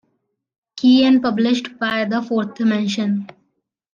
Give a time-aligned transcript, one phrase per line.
[0.77, 3.27] Key and published by The Fourth Dimension.